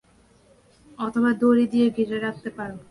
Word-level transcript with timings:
অথবা 0.99 1.29
দড়ি 1.33 1.65
দিয়ে 1.67 1.87
ঘিরে 1.89 2.17
রাখতে 2.19 2.49
পারো। 2.57 2.75